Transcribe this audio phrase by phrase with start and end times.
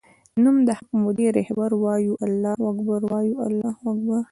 [0.43, 4.19] نوم د حق مودی رهبر وایو الله اکبر وایو الله اکبر